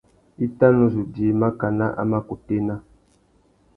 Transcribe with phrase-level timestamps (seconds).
[0.45, 2.75] I tà nu zu djï makana a mà kutu ena.